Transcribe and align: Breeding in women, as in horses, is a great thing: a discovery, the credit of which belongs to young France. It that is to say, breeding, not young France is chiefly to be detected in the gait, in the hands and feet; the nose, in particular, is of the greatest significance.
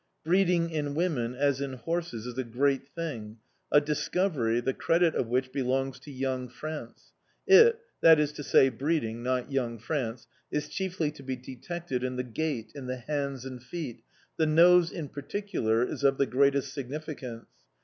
Breeding 0.23 0.71
in 0.71 0.95
women, 0.95 1.35
as 1.35 1.61
in 1.61 1.73
horses, 1.73 2.25
is 2.25 2.35
a 2.35 2.43
great 2.43 2.87
thing: 2.87 3.37
a 3.71 3.79
discovery, 3.79 4.59
the 4.59 4.73
credit 4.73 5.13
of 5.13 5.27
which 5.27 5.51
belongs 5.51 5.99
to 5.99 6.11
young 6.11 6.49
France. 6.49 7.11
It 7.45 7.79
that 8.01 8.19
is 8.19 8.31
to 8.31 8.43
say, 8.43 8.69
breeding, 8.69 9.21
not 9.21 9.51
young 9.51 9.77
France 9.77 10.25
is 10.49 10.69
chiefly 10.69 11.11
to 11.11 11.21
be 11.21 11.35
detected 11.35 12.03
in 12.03 12.15
the 12.15 12.23
gait, 12.23 12.71
in 12.73 12.87
the 12.87 12.97
hands 12.97 13.45
and 13.45 13.61
feet; 13.61 14.01
the 14.37 14.47
nose, 14.47 14.91
in 14.91 15.07
particular, 15.07 15.83
is 15.87 16.03
of 16.03 16.17
the 16.17 16.25
greatest 16.25 16.73
significance. 16.73 17.45